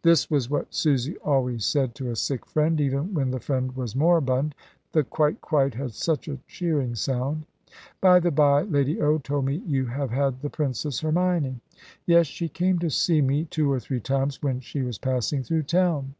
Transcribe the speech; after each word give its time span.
This 0.00 0.30
was 0.30 0.48
what 0.48 0.72
Susie 0.74 1.18
always 1.18 1.62
said 1.62 1.94
to 1.96 2.10
a 2.10 2.16
sick 2.16 2.46
friend, 2.46 2.80
even 2.80 3.12
when 3.12 3.32
the 3.32 3.38
friend 3.38 3.76
was 3.76 3.94
moribund. 3.94 4.54
The 4.92 5.04
"quite, 5.04 5.42
quite" 5.42 5.74
had 5.74 5.92
such 5.92 6.26
a 6.26 6.38
cheering 6.46 6.94
sound. 6.94 7.44
"By 8.00 8.18
the 8.18 8.30
by, 8.30 8.62
Lady 8.62 8.98
O. 9.02 9.18
told 9.18 9.44
me 9.44 9.56
you 9.66 9.84
have 9.84 10.10
had 10.10 10.40
the 10.40 10.48
Princess 10.48 11.00
Hermione?" 11.02 11.60
"Yes, 12.06 12.26
she 12.26 12.48
came 12.48 12.78
to 12.78 12.88
see 12.88 13.20
me 13.20 13.44
two 13.44 13.70
or 13.70 13.78
three 13.78 14.00
times 14.00 14.42
when 14.42 14.60
she 14.60 14.80
was 14.80 14.96
passing 14.96 15.42
through 15.42 15.64
town." 15.64 16.14